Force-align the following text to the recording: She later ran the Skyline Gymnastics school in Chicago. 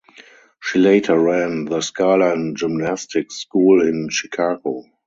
She 0.59 0.79
later 0.79 1.15
ran 1.19 1.65
the 1.65 1.79
Skyline 1.81 2.55
Gymnastics 2.55 3.35
school 3.35 3.87
in 3.87 4.09
Chicago. 4.09 4.85